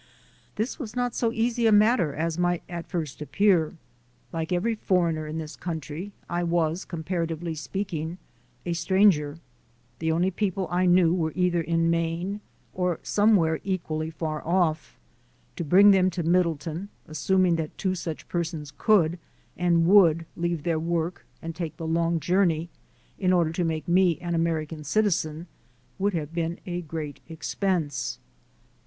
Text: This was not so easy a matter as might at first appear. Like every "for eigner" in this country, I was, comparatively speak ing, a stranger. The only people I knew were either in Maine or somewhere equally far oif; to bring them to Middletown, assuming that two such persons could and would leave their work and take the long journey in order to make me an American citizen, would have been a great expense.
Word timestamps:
This 0.55 0.79
was 0.79 0.95
not 0.95 1.13
so 1.13 1.31
easy 1.31 1.67
a 1.67 1.71
matter 1.71 2.15
as 2.15 2.39
might 2.39 2.63
at 2.67 2.89
first 2.89 3.21
appear. 3.21 3.75
Like 4.33 4.51
every 4.51 4.73
"for 4.73 5.11
eigner" 5.11 5.29
in 5.29 5.37
this 5.37 5.55
country, 5.55 6.11
I 6.27 6.41
was, 6.43 6.85
comparatively 6.85 7.53
speak 7.53 7.93
ing, 7.93 8.17
a 8.65 8.73
stranger. 8.73 9.37
The 9.99 10.11
only 10.11 10.31
people 10.31 10.67
I 10.71 10.87
knew 10.87 11.13
were 11.13 11.33
either 11.35 11.61
in 11.61 11.91
Maine 11.91 12.41
or 12.73 12.99
somewhere 13.03 13.59
equally 13.63 14.09
far 14.09 14.41
oif; 14.41 14.93
to 15.57 15.63
bring 15.63 15.91
them 15.91 16.09
to 16.09 16.23
Middletown, 16.23 16.89
assuming 17.07 17.55
that 17.57 17.77
two 17.77 17.93
such 17.93 18.27
persons 18.27 18.73
could 18.75 19.19
and 19.55 19.85
would 19.85 20.25
leave 20.35 20.63
their 20.63 20.79
work 20.79 21.27
and 21.43 21.55
take 21.55 21.77
the 21.77 21.85
long 21.85 22.19
journey 22.19 22.69
in 23.19 23.31
order 23.31 23.51
to 23.51 23.63
make 23.63 23.87
me 23.87 24.19
an 24.19 24.33
American 24.33 24.83
citizen, 24.83 25.45
would 25.99 26.15
have 26.15 26.33
been 26.33 26.57
a 26.65 26.81
great 26.81 27.19
expense. 27.29 28.17